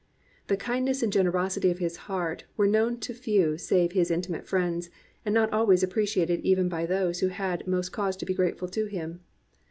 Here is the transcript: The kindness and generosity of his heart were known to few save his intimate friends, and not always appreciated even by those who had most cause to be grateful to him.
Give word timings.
The 0.47 0.57
kindness 0.57 1.03
and 1.03 1.13
generosity 1.13 1.69
of 1.69 1.77
his 1.77 1.95
heart 2.09 2.45
were 2.57 2.65
known 2.65 2.97
to 3.01 3.13
few 3.13 3.59
save 3.59 3.91
his 3.91 4.09
intimate 4.09 4.47
friends, 4.47 4.89
and 5.23 5.31
not 5.31 5.53
always 5.53 5.83
appreciated 5.83 6.39
even 6.39 6.67
by 6.67 6.87
those 6.87 7.19
who 7.19 7.27
had 7.27 7.67
most 7.67 7.89
cause 7.89 8.17
to 8.17 8.25
be 8.25 8.33
grateful 8.33 8.67
to 8.69 8.85
him. 8.87 9.19